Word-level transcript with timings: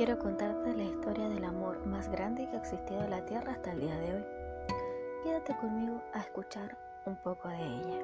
quiero 0.00 0.18
contarte 0.18 0.74
la 0.74 0.84
historia 0.84 1.28
del 1.28 1.44
amor 1.44 1.86
más 1.86 2.10
grande 2.10 2.48
que 2.48 2.56
ha 2.56 2.60
existido 2.60 3.04
en 3.04 3.10
la 3.10 3.22
tierra 3.26 3.52
hasta 3.52 3.72
el 3.72 3.80
día 3.80 3.94
de 3.98 4.14
hoy. 4.14 4.24
Quédate 5.22 5.54
conmigo 5.58 6.00
a 6.14 6.20
escuchar 6.20 6.78
un 7.04 7.16
poco 7.16 7.46
de 7.50 7.66
ella. 7.66 8.00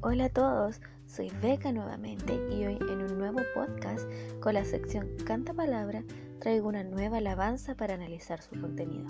Hola 0.00 0.24
a 0.24 0.30
todos, 0.30 0.80
soy 1.06 1.30
Beca 1.42 1.72
nuevamente 1.72 2.40
y 2.50 2.64
hoy 2.64 2.78
en 2.88 3.02
un 3.02 3.18
nuevo 3.18 3.40
podcast 3.54 4.08
con 4.40 4.54
la 4.54 4.64
sección 4.64 5.10
Canta 5.26 5.52
Palabra 5.52 6.04
traigo 6.38 6.68
una 6.68 6.84
nueva 6.84 7.18
alabanza 7.18 7.74
para 7.74 7.92
analizar 7.92 8.40
su 8.40 8.58
contenido. 8.58 9.08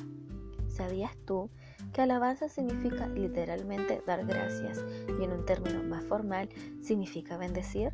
¿Sabías 0.68 1.16
tú 1.26 1.50
que 1.92 2.02
alabanza 2.02 2.48
significa 2.48 3.08
literalmente 3.08 4.02
dar 4.06 4.24
gracias 4.26 4.84
y 5.08 5.24
en 5.24 5.32
un 5.32 5.44
término 5.44 5.82
más 5.82 6.04
formal 6.04 6.48
significa 6.80 7.36
bendecir? 7.36 7.92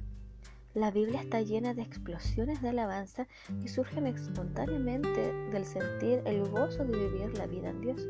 La 0.74 0.90
Biblia 0.90 1.20
está 1.20 1.40
llena 1.40 1.72
de 1.72 1.82
explosiones 1.82 2.60
de 2.60 2.70
alabanza 2.70 3.28
que 3.62 3.68
surgen 3.68 4.08
espontáneamente 4.08 5.32
del 5.52 5.64
sentir 5.64 6.20
el 6.24 6.48
gozo 6.48 6.84
de 6.84 6.98
vivir 6.98 7.38
la 7.38 7.46
vida 7.46 7.70
en 7.70 7.80
Dios. 7.80 8.08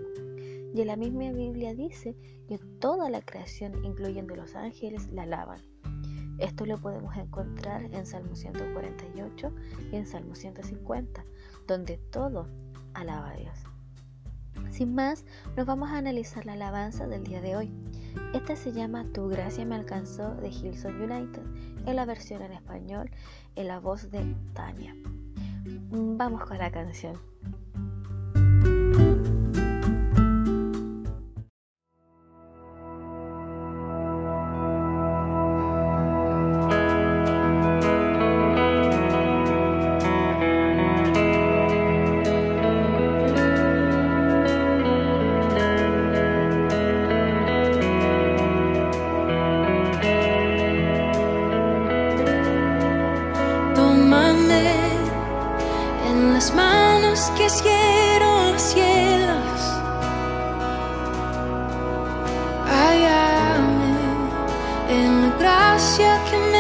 Y 0.75 0.83
la 0.85 0.97
misma 0.97 1.31
Biblia 1.31 1.75
dice 1.75 2.17
que 2.49 2.59
toda 2.81 3.11
la 3.11 3.21
creación, 3.21 3.85
incluyendo 3.85 4.35
los 4.35 4.55
ángeles, 4.55 5.09
la 5.13 5.25
alaban. 5.25 5.61
Esto 6.39 6.65
lo 6.65 6.79
podemos 6.79 7.15
encontrar 7.17 7.85
en 7.85 8.07
Salmo 8.07 8.35
148 8.35 9.53
y 9.93 9.97
en 9.97 10.07
Salmo 10.07 10.35
150, 10.35 11.25
donde 11.67 11.99
todo 12.11 12.49
alaba 12.95 13.31
a 13.31 13.37
Dios. 13.37 13.74
Sin 14.75 14.93
más, 14.93 15.25
nos 15.57 15.67
vamos 15.67 15.91
a 15.91 15.99
analizar 15.99 16.45
la 16.47 16.55
alabanza 16.55 17.07
del 17.07 17.23
día 17.23 17.41
de 17.41 17.55
hoy. 17.55 17.73
Esta 18.33 18.57
se 18.57 18.73
llama 18.73 19.07
Tu 19.15 19.29
gracia 19.29 19.65
me 19.65 19.77
alcanzó 19.77 20.35
de 20.35 20.49
Hillsong 20.49 21.01
United, 21.01 21.43
en 21.87 21.95
la 21.95 22.05
versión 22.05 22.43
en 22.43 22.55
español, 22.55 23.09
en 23.55 23.69
la 23.69 23.79
voz 23.79 24.11
de 24.11 24.35
Tania. 24.53 24.97
Vamos 25.93 26.45
con 26.45 26.59
la 26.59 26.73
canción. 26.73 27.34
Gracia 65.97 66.25
que 66.29 66.54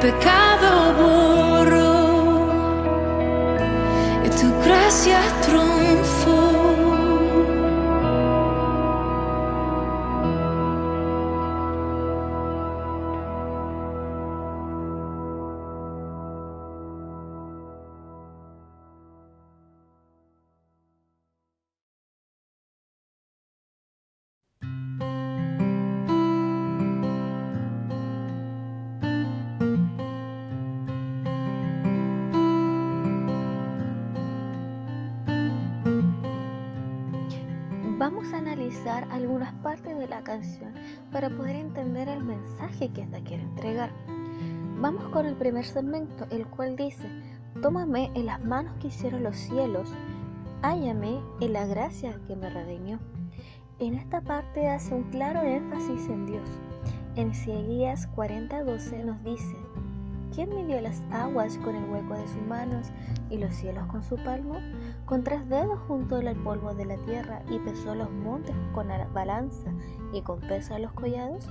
pecado 0.00 0.49
Vamos 38.10 38.34
a 38.34 38.38
analizar 38.38 39.06
algunas 39.12 39.52
partes 39.62 39.96
de 39.96 40.08
la 40.08 40.24
canción 40.24 40.74
para 41.12 41.30
poder 41.30 41.54
entender 41.54 42.08
el 42.08 42.24
mensaje 42.24 42.88
que 42.88 43.02
esta 43.02 43.20
quiere 43.20 43.44
entregar. 43.44 43.92
Vamos 44.80 45.04
con 45.10 45.26
el 45.26 45.36
primer 45.36 45.64
segmento, 45.64 46.26
el 46.30 46.44
cual 46.48 46.74
dice, 46.74 47.08
Tómame 47.62 48.10
en 48.14 48.26
las 48.26 48.44
manos 48.44 48.74
que 48.80 48.88
hicieron 48.88 49.22
los 49.22 49.36
cielos, 49.36 49.88
hállame 50.60 51.20
en 51.40 51.52
la 51.52 51.66
gracia 51.66 52.18
que 52.26 52.34
me 52.34 52.50
redimió. 52.50 52.98
En 53.78 53.94
esta 53.94 54.20
parte 54.22 54.68
hace 54.68 54.92
un 54.92 55.04
claro 55.04 55.42
énfasis 55.42 56.08
en 56.08 56.26
Dios. 56.26 56.48
En 57.14 57.30
Isaías 57.30 58.08
40:12 58.16 59.04
nos 59.04 59.22
dice, 59.22 59.56
¿Quién 60.34 60.48
midió 60.50 60.80
las 60.80 61.00
aguas 61.12 61.58
con 61.58 61.76
el 61.76 61.88
hueco 61.88 62.14
de 62.14 62.26
sus 62.26 62.42
manos 62.42 62.88
y 63.30 63.38
los 63.38 63.54
cielos 63.54 63.86
con 63.86 64.02
su 64.02 64.16
palmo? 64.16 64.56
Con 65.10 65.24
tres 65.24 65.48
dedos 65.48 65.80
juntó 65.88 66.18
el 66.18 66.36
polvo 66.36 66.72
de 66.72 66.84
la 66.84 66.96
tierra 66.98 67.42
y 67.50 67.58
pesó 67.58 67.96
los 67.96 68.12
montes 68.12 68.54
con 68.72 68.86
la 68.86 69.08
balanza 69.08 69.68
y 70.12 70.22
con 70.22 70.38
peso 70.38 70.78
los 70.78 70.92
collados. 70.92 71.48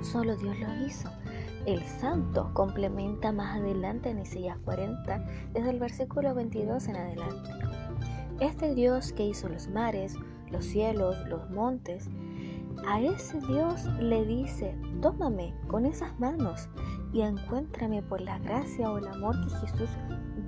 Solo 0.00 0.36
Dios 0.36 0.56
lo 0.60 0.86
hizo. 0.86 1.10
El 1.66 1.82
santo 1.82 2.48
complementa 2.54 3.32
más 3.32 3.56
adelante 3.56 4.10
en 4.10 4.20
Isaías 4.20 4.58
40, 4.64 5.26
desde 5.54 5.70
el 5.70 5.80
versículo 5.80 6.36
22 6.36 6.86
en 6.86 6.94
adelante. 6.94 7.50
Este 8.38 8.76
Dios 8.76 9.12
que 9.12 9.26
hizo 9.26 9.48
los 9.48 9.66
mares, 9.66 10.14
los 10.52 10.64
cielos, 10.64 11.16
los 11.26 11.50
montes, 11.50 12.08
a 12.86 13.00
ese 13.00 13.40
Dios 13.40 13.86
le 13.98 14.24
dice, 14.24 14.78
tómame 15.02 15.52
con 15.66 15.84
esas 15.84 16.16
manos 16.20 16.68
y 17.12 17.22
encuéntrame 17.22 18.04
por 18.04 18.20
la 18.20 18.38
gracia 18.38 18.88
o 18.88 18.98
el 18.98 19.08
amor 19.08 19.34
que 19.42 19.66
Jesús 19.66 19.90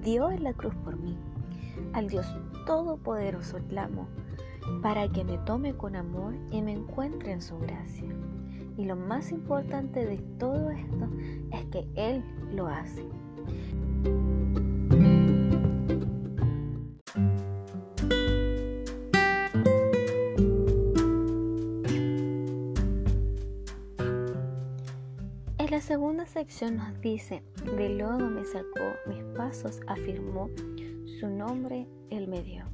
dio 0.05 0.31
en 0.31 0.45
la 0.45 0.53
cruz 0.53 0.77
por 0.85 0.97
mí. 0.97 1.19
Al 1.93 2.09
Dios 2.09 2.27
Todopoderoso 2.67 3.59
clamo 3.69 4.09
para 4.83 5.09
que 5.09 5.25
me 5.25 5.39
tome 5.39 5.75
con 5.75 5.97
amor 5.97 6.35
y 6.51 6.63
me 6.63 6.73
encuentre 6.73 7.33
en 7.33 7.43
su 7.43 7.59
gracia. 7.59 8.09
Y 8.77 8.85
lo 8.85 8.95
más 8.95 9.33
importante 9.33 10.07
de 10.07 10.19
todo 10.39 10.71
esto 10.71 11.09
es 11.53 11.65
que 11.67 11.89
Él 11.97 12.23
lo 12.53 12.69
hace. 12.69 13.05
En 25.59 25.71
la 25.73 25.81
segunda 25.81 26.25
sección 26.25 26.77
nos 26.77 27.01
dice, 27.01 27.43
de 27.77 27.89
lodo 27.91 28.31
me 28.31 28.45
sacó, 28.45 28.95
mis 29.07 29.23
pasos 29.37 29.81
afirmó, 29.87 30.49
su 31.19 31.29
nombre 31.29 31.89
él 32.11 32.29
me 32.29 32.43
dio. 32.43 32.65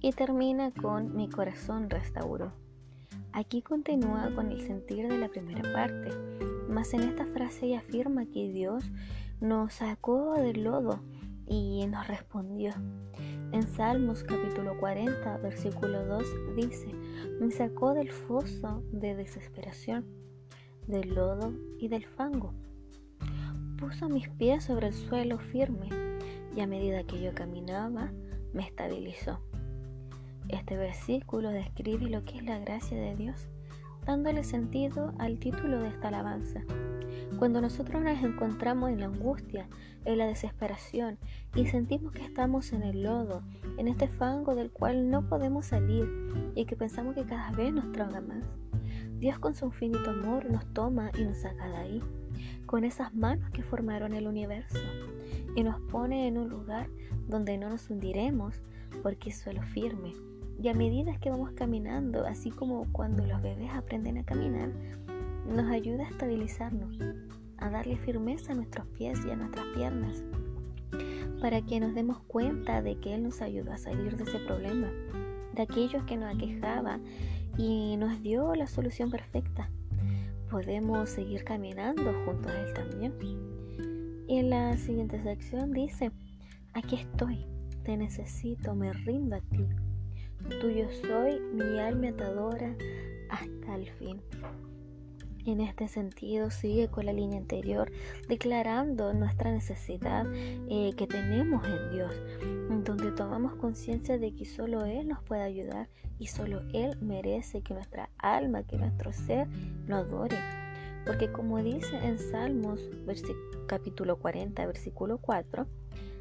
Y 0.00 0.12
termina 0.12 0.72
con 0.72 1.14
mi 1.14 1.28
corazón 1.28 1.88
restauró. 1.88 2.52
Aquí 3.32 3.62
continúa 3.62 4.34
con 4.34 4.50
el 4.50 4.60
sentir 4.66 5.08
de 5.08 5.18
la 5.18 5.28
primera 5.28 5.62
parte, 5.72 6.10
mas 6.68 6.92
en 6.94 7.02
esta 7.02 7.26
frase 7.26 7.66
ella 7.66 7.78
afirma 7.78 8.26
que 8.26 8.48
Dios 8.48 8.90
nos 9.40 9.74
sacó 9.74 10.34
del 10.34 10.64
lodo 10.64 11.00
y 11.46 11.86
nos 11.86 12.08
respondió. 12.08 12.72
En 13.52 13.62
Salmos 13.62 14.24
capítulo 14.24 14.76
40, 14.80 15.38
versículo 15.38 16.04
2 16.04 16.24
dice, 16.56 16.92
me 17.40 17.50
sacó 17.50 17.94
del 17.94 18.10
foso 18.10 18.82
de 18.90 19.14
desesperación, 19.14 20.04
del 20.88 21.14
lodo 21.14 21.52
y 21.78 21.88
del 21.88 22.04
fango. 22.04 22.52
Puso 23.78 24.08
mis 24.08 24.28
pies 24.28 24.64
sobre 24.64 24.88
el 24.88 24.94
suelo 24.94 25.38
firme 25.38 26.11
y 26.54 26.60
a 26.60 26.66
medida 26.66 27.04
que 27.04 27.20
yo 27.20 27.34
caminaba, 27.34 28.12
me 28.52 28.62
estabilizó. 28.62 29.40
Este 30.48 30.76
versículo 30.76 31.50
describe 31.50 32.10
lo 32.10 32.24
que 32.24 32.38
es 32.38 32.44
la 32.44 32.58
gracia 32.58 32.98
de 32.98 33.16
Dios, 33.16 33.48
dándole 34.04 34.44
sentido 34.44 35.14
al 35.18 35.38
título 35.38 35.80
de 35.80 35.88
esta 35.88 36.08
alabanza. 36.08 36.60
Cuando 37.38 37.60
nosotros 37.60 38.02
nos 38.02 38.22
encontramos 38.22 38.90
en 38.90 39.00
la 39.00 39.06
angustia, 39.06 39.68
en 40.04 40.18
la 40.18 40.26
desesperación 40.26 41.18
y 41.54 41.66
sentimos 41.66 42.12
que 42.12 42.24
estamos 42.24 42.72
en 42.72 42.82
el 42.82 43.02
lodo, 43.02 43.42
en 43.78 43.88
este 43.88 44.08
fango 44.08 44.54
del 44.54 44.70
cual 44.70 45.10
no 45.10 45.28
podemos 45.28 45.66
salir 45.66 46.08
y 46.54 46.64
que 46.64 46.76
pensamos 46.76 47.14
que 47.14 47.24
cada 47.24 47.50
vez 47.52 47.72
nos 47.72 47.92
traga 47.92 48.20
más, 48.20 48.44
Dios 49.18 49.38
con 49.38 49.54
su 49.54 49.66
infinito 49.66 50.10
amor 50.10 50.50
nos 50.50 50.66
toma 50.74 51.10
y 51.16 51.24
nos 51.24 51.38
saca 51.38 51.68
de 51.68 51.76
ahí, 51.76 52.02
con 52.66 52.84
esas 52.84 53.14
manos 53.14 53.50
que 53.50 53.62
formaron 53.62 54.14
el 54.14 54.26
universo, 54.26 54.78
y 55.54 55.62
nos 55.62 55.80
pone 55.82 56.26
en 56.26 56.38
un 56.38 56.48
lugar 56.48 56.88
donde 57.28 57.58
no 57.58 57.68
nos 57.68 57.90
hundiremos 57.90 58.62
porque 59.02 59.30
es 59.30 59.38
suelo 59.38 59.62
firme. 59.62 60.12
Y 60.62 60.68
a 60.68 60.74
medida 60.74 61.18
que 61.18 61.30
vamos 61.30 61.52
caminando, 61.52 62.26
así 62.26 62.50
como 62.50 62.86
cuando 62.92 63.26
los 63.26 63.42
bebés 63.42 63.70
aprenden 63.72 64.18
a 64.18 64.24
caminar, 64.24 64.70
nos 65.46 65.70
ayuda 65.70 66.04
a 66.04 66.10
estabilizarnos, 66.10 66.98
a 67.58 67.70
darle 67.70 67.96
firmeza 67.96 68.52
a 68.52 68.54
nuestros 68.54 68.86
pies 68.88 69.18
y 69.26 69.30
a 69.30 69.36
nuestras 69.36 69.66
piernas, 69.74 70.22
para 71.40 71.62
que 71.62 71.80
nos 71.80 71.94
demos 71.94 72.20
cuenta 72.20 72.82
de 72.82 72.96
que 72.96 73.14
Él 73.14 73.24
nos 73.24 73.40
ayudó 73.42 73.72
a 73.72 73.78
salir 73.78 74.16
de 74.16 74.24
ese 74.24 74.38
problema, 74.40 74.88
de 75.54 75.62
aquellos 75.62 76.04
que 76.04 76.16
nos 76.16 76.34
aquejaba 76.34 77.00
y 77.58 77.96
nos 77.96 78.22
dio 78.22 78.54
la 78.54 78.66
solución 78.66 79.10
perfecta. 79.10 79.68
Podemos 80.50 81.08
seguir 81.08 81.44
caminando 81.44 82.12
junto 82.24 82.48
a 82.48 82.52
Él 82.52 82.72
también. 82.74 83.12
Y 84.32 84.38
en 84.38 84.48
la 84.48 84.78
siguiente 84.78 85.22
sección 85.22 85.72
dice, 85.72 86.10
aquí 86.72 86.96
estoy, 86.96 87.44
te 87.84 87.98
necesito, 87.98 88.74
me 88.74 88.90
rindo 88.90 89.36
a 89.36 89.40
ti. 89.40 89.68
Tuyo 90.58 90.90
soy, 90.90 91.38
mi 91.52 91.78
alma 91.78 92.16
te 92.16 92.24
adora 92.24 92.74
hasta 93.28 93.74
el 93.74 93.90
fin. 93.90 94.22
En 95.44 95.60
este 95.60 95.86
sentido, 95.86 96.48
sigue 96.50 96.88
con 96.88 97.04
la 97.04 97.12
línea 97.12 97.40
anterior, 97.40 97.92
declarando 98.26 99.12
nuestra 99.12 99.52
necesidad 99.52 100.24
eh, 100.32 100.92
que 100.96 101.06
tenemos 101.06 101.62
en 101.66 101.90
Dios, 101.90 102.14
donde 102.86 103.12
tomamos 103.12 103.56
conciencia 103.56 104.16
de 104.16 104.34
que 104.34 104.46
solo 104.46 104.86
Él 104.86 105.08
nos 105.08 105.22
puede 105.24 105.42
ayudar 105.42 105.90
y 106.18 106.28
solo 106.28 106.62
Él 106.72 106.96
merece 107.02 107.60
que 107.60 107.74
nuestra 107.74 108.08
alma, 108.16 108.62
que 108.62 108.78
nuestro 108.78 109.12
ser 109.12 109.46
lo 109.86 109.96
adore. 109.96 110.61
Porque 111.06 111.30
como 111.32 111.62
dice 111.62 111.96
en 111.96 112.18
Salmos 112.18 112.80
capítulo 113.66 114.18
40, 114.18 114.66
versículo 114.66 115.18
4, 115.18 115.66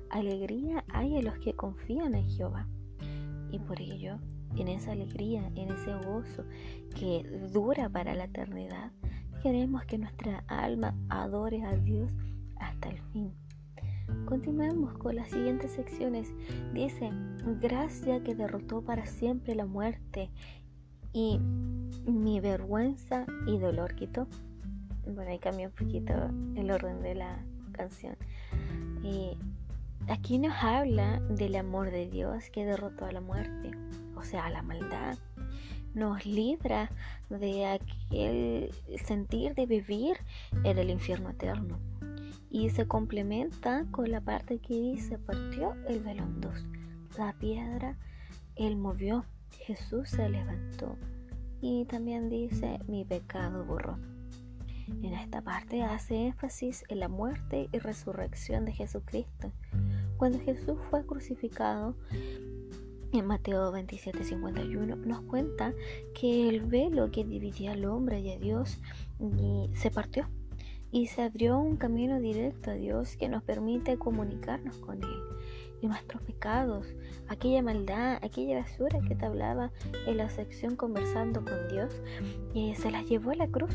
alegría 0.09 0.83
hay 0.89 1.17
en 1.17 1.25
los 1.25 1.37
que 1.39 1.53
confían 1.53 2.15
en 2.15 2.27
Jehová. 2.29 2.67
Y 3.51 3.59
por 3.59 3.79
ello, 3.79 4.17
en 4.57 4.67
esa 4.67 4.91
alegría, 4.91 5.51
en 5.55 5.71
ese 5.71 5.93
gozo 6.05 6.43
que 6.95 7.23
dura 7.51 7.89
para 7.89 8.15
la 8.15 8.25
eternidad, 8.25 8.91
queremos 9.41 9.85
que 9.85 9.97
nuestra 9.97 10.43
alma 10.47 10.95
adore 11.09 11.63
a 11.63 11.75
Dios 11.75 12.11
hasta 12.57 12.89
el 12.89 12.99
fin. 13.11 13.33
Continuemos 14.25 14.93
con 14.97 15.15
las 15.15 15.29
siguientes 15.29 15.71
secciones. 15.71 16.33
Dice, 16.73 17.11
gracia 17.61 18.23
que 18.23 18.35
derrotó 18.35 18.81
para 18.81 19.05
siempre 19.05 19.55
la 19.55 19.65
muerte 19.65 20.29
y 21.13 21.39
mi 22.05 22.39
vergüenza 22.39 23.25
y 23.47 23.57
dolor 23.57 23.95
quitó. 23.95 24.27
Bueno, 25.05 25.31
ahí 25.31 25.39
cambió 25.39 25.67
un 25.67 25.73
poquito 25.73 26.13
el 26.55 26.71
orden 26.71 27.01
de 27.01 27.15
la 27.15 27.43
canción. 27.71 28.15
Y 29.03 29.37
aquí 30.07 30.37
nos 30.39 30.53
habla 30.61 31.19
del 31.29 31.55
amor 31.55 31.91
de 31.91 32.07
Dios 32.07 32.49
que 32.51 32.65
derrotó 32.65 33.05
a 33.05 33.11
la 33.11 33.21
muerte, 33.21 33.71
o 34.15 34.23
sea, 34.23 34.45
a 34.45 34.49
la 34.49 34.61
maldad. 34.61 35.17
Nos 35.93 36.25
libra 36.25 36.89
de 37.29 37.65
aquel 37.65 38.71
sentir 39.03 39.55
de 39.55 39.65
vivir 39.65 40.17
en 40.63 40.77
el 40.77 40.89
infierno 40.89 41.31
eterno 41.31 41.79
y 42.49 42.69
se 42.69 42.85
complementa 42.85 43.85
con 43.91 44.11
la 44.11 44.21
parte 44.21 44.59
que 44.59 44.73
dice 44.73 45.17
partió 45.17 45.73
el 45.87 46.01
velo 46.01 46.23
en 46.23 46.41
dos. 46.41 46.65
La 47.17 47.33
piedra 47.33 47.97
él 48.55 48.75
movió, 48.75 49.25
Jesús 49.51 50.09
se 50.09 50.29
levantó 50.29 50.97
y 51.61 51.85
también 51.85 52.29
dice 52.29 52.79
mi 52.87 53.05
pecado 53.05 53.63
borró. 53.63 53.97
En 54.87 55.13
esta 55.13 55.41
parte 55.41 55.83
hace 55.83 56.27
énfasis 56.27 56.83
en 56.89 56.99
la 56.99 57.07
muerte 57.07 57.69
y 57.71 57.79
resurrección 57.79 58.65
de 58.65 58.73
Jesucristo. 58.73 59.51
Cuando 60.17 60.39
Jesús 60.39 60.77
fue 60.89 61.05
crucificado, 61.05 61.95
en 63.13 63.25
Mateo 63.25 63.71
27, 63.71 64.23
51 64.23 64.95
nos 64.95 65.21
cuenta 65.21 65.73
que 66.13 66.47
el 66.47 66.61
velo 66.61 67.11
que 67.11 67.25
dividía 67.25 67.73
al 67.73 67.85
hombre 67.85 68.21
y 68.21 68.31
a 68.31 68.37
Dios 68.37 68.79
se 69.73 69.91
partió 69.91 70.27
y 70.91 71.07
se 71.07 71.23
abrió 71.23 71.57
un 71.57 71.77
camino 71.77 72.19
directo 72.19 72.71
a 72.71 72.75
Dios 72.75 73.15
que 73.15 73.29
nos 73.29 73.43
permite 73.43 73.97
comunicarnos 73.97 74.77
con 74.77 75.03
Él. 75.03 75.19
Y 75.81 75.87
nuestros 75.87 76.21
pecados, 76.21 76.85
aquella 77.27 77.63
maldad, 77.63 78.19
aquella 78.21 78.59
basura 78.59 78.99
que 79.07 79.15
te 79.15 79.25
hablaba 79.25 79.71
en 80.05 80.17
la 80.17 80.29
sección 80.29 80.75
conversando 80.75 81.43
con 81.43 81.69
Dios, 81.69 81.91
y 82.53 82.75
se 82.75 82.91
las 82.91 83.05
llevó 83.09 83.31
a 83.31 83.35
la 83.35 83.47
cruz. 83.47 83.73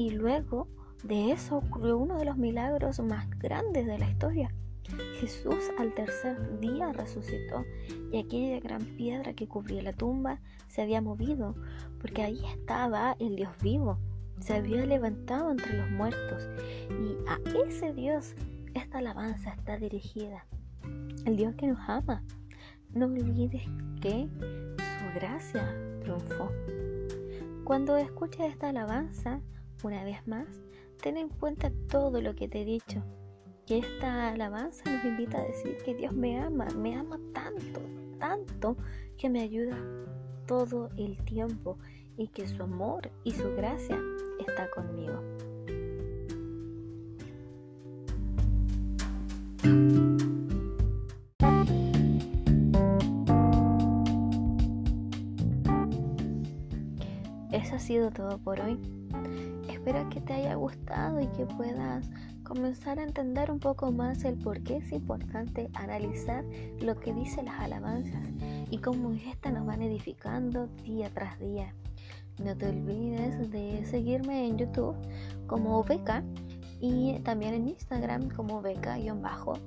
Y 0.00 0.08
luego 0.08 0.66
de 1.04 1.30
eso 1.30 1.58
ocurrió 1.58 1.98
uno 1.98 2.16
de 2.16 2.24
los 2.24 2.38
milagros 2.38 3.00
más 3.00 3.28
grandes 3.38 3.84
de 3.84 3.98
la 3.98 4.08
historia. 4.08 4.50
Jesús 5.20 5.70
al 5.78 5.92
tercer 5.92 6.58
día 6.58 6.90
resucitó 6.94 7.66
y 8.10 8.18
aquella 8.18 8.60
gran 8.60 8.82
piedra 8.96 9.34
que 9.34 9.46
cubría 9.46 9.82
la 9.82 9.92
tumba 9.92 10.40
se 10.68 10.80
había 10.80 11.02
movido 11.02 11.54
porque 12.00 12.22
ahí 12.22 12.40
estaba 12.46 13.14
el 13.18 13.36
Dios 13.36 13.52
vivo 13.62 13.98
se 14.40 14.54
había 14.54 14.86
levantado 14.86 15.50
entre 15.50 15.76
los 15.76 15.90
muertos 15.90 16.48
y 16.88 17.18
a 17.28 17.38
ese 17.68 17.92
Dios 17.92 18.34
esta 18.72 18.98
alabanza 18.98 19.50
está 19.50 19.76
dirigida. 19.76 20.46
El 21.26 21.36
Dios 21.36 21.54
que 21.56 21.66
nos 21.66 21.78
ama. 21.88 22.24
No 22.94 23.04
olvides 23.04 23.64
que 24.00 24.30
su 24.78 25.14
gracia 25.14 25.76
triunfó. 26.00 26.50
Cuando 27.64 27.98
escuches 27.98 28.50
esta 28.50 28.70
alabanza, 28.70 29.42
una 29.84 30.04
vez 30.04 30.26
más, 30.26 30.46
ten 31.02 31.16
en 31.16 31.28
cuenta 31.28 31.70
todo 31.88 32.20
lo 32.20 32.34
que 32.34 32.48
te 32.48 32.62
he 32.62 32.64
dicho. 32.64 33.02
Que 33.66 33.78
esta 33.78 34.30
alabanza 34.30 34.82
nos 34.90 35.04
invita 35.04 35.38
a 35.38 35.44
decir 35.44 35.76
que 35.84 35.94
Dios 35.94 36.12
me 36.12 36.38
ama, 36.38 36.66
me 36.76 36.94
ama 36.94 37.18
tanto, 37.32 37.80
tanto, 38.18 38.76
que 39.16 39.30
me 39.30 39.42
ayuda 39.42 39.76
todo 40.46 40.90
el 40.96 41.16
tiempo 41.24 41.78
y 42.16 42.28
que 42.28 42.48
su 42.48 42.62
amor 42.62 43.10
y 43.24 43.32
su 43.32 43.54
gracia 43.54 43.98
está 44.38 44.68
conmigo. 44.70 45.22
Eso 57.52 57.76
ha 57.76 57.78
sido 57.78 58.10
todo 58.10 58.38
por 58.38 58.60
hoy. 58.60 58.78
Espero 59.80 60.06
que 60.10 60.20
te 60.20 60.34
haya 60.34 60.56
gustado 60.56 61.22
y 61.22 61.26
que 61.28 61.46
puedas 61.46 62.10
comenzar 62.42 62.98
a 62.98 63.02
entender 63.02 63.50
un 63.50 63.58
poco 63.58 63.90
más 63.90 64.24
el 64.24 64.36
por 64.36 64.62
qué 64.62 64.76
es 64.76 64.92
importante 64.92 65.70
analizar 65.72 66.44
lo 66.82 67.00
que 67.00 67.14
dicen 67.14 67.46
las 67.46 67.58
alabanzas 67.60 68.28
y 68.70 68.76
cómo 68.76 69.12
éstas 69.12 69.54
nos 69.54 69.64
van 69.64 69.80
edificando 69.80 70.66
día 70.84 71.08
tras 71.14 71.40
día. 71.40 71.74
No 72.44 72.54
te 72.54 72.68
olvides 72.68 73.50
de 73.50 73.82
seguirme 73.86 74.48
en 74.48 74.58
YouTube 74.58 74.96
como 75.46 75.82
Beca 75.82 76.22
y 76.78 77.18
también 77.20 77.54
en 77.54 77.68
Instagram 77.68 78.28
como 78.28 78.60
beca-csd. 78.60 79.58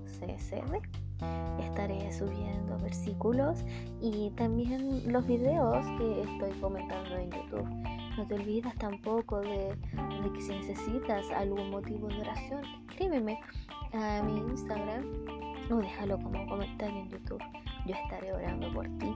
Estaré 1.59 2.13
subiendo 2.13 2.77
versículos 2.77 3.65
y 3.99 4.29
también 4.35 5.11
los 5.11 5.25
videos 5.25 5.83
que 5.97 6.21
estoy 6.21 6.51
comentando 6.59 7.15
en 7.15 7.31
YouTube. 7.31 7.92
No 8.17 8.27
te 8.27 8.35
olvides 8.35 8.75
tampoco 8.75 9.41
de, 9.41 9.75
que 10.33 10.41
si 10.41 10.51
necesitas 10.51 11.29
algún 11.31 11.71
motivo 11.71 12.07
de 12.07 12.21
oración, 12.21 12.61
escríbeme 12.89 13.39
a 13.93 14.21
mi 14.21 14.37
Instagram 14.51 15.03
o 15.71 15.77
déjalo 15.77 16.19
como 16.19 16.45
comentario 16.47 16.99
en 16.99 17.09
YouTube. 17.09 17.41
Yo 17.87 17.95
estaré 17.95 18.33
orando 18.33 18.71
por 18.71 18.87
ti. 18.99 19.13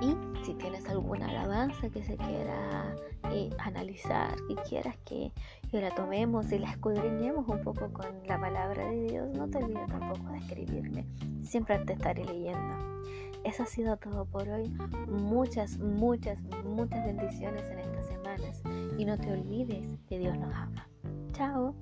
Y 0.00 0.16
si 0.44 0.54
tienes 0.54 0.88
alguna 0.88 1.28
alabanza 1.28 1.88
que 1.88 2.02
se 2.02 2.16
quiera 2.16 2.94
eh, 3.30 3.50
analizar, 3.58 4.34
y 4.48 4.56
quieras 4.68 4.96
que, 5.04 5.30
que, 5.70 5.80
la 5.80 5.94
tomemos 5.94 6.50
y 6.50 6.58
la 6.58 6.70
escudriñemos 6.70 7.46
un 7.48 7.62
poco 7.62 7.92
con 7.92 8.06
la 8.26 8.40
palabra 8.40 8.90
de 8.90 9.04
Dios, 9.04 9.28
no 9.36 9.48
te 9.48 9.58
olvides 9.58 9.86
tampoco 9.86 10.32
de 10.32 10.38
escribirme. 10.38 11.06
Siempre 11.42 11.78
te 11.80 11.92
estaré 11.92 12.24
leyendo. 12.24 13.02
Eso 13.44 13.64
ha 13.64 13.66
sido 13.66 13.96
todo 13.96 14.24
por 14.24 14.48
hoy. 14.48 14.68
Muchas, 15.08 15.78
muchas, 15.78 16.38
muchas 16.64 17.04
bendiciones 17.04 17.64
en 17.70 17.78
estas 17.80 18.06
semanas. 18.06 18.62
Y 18.98 19.04
no 19.04 19.18
te 19.18 19.32
olvides 19.32 19.98
que 20.08 20.18
Dios 20.18 20.38
nos 20.38 20.54
ama. 20.54 20.88
Chao. 21.32 21.74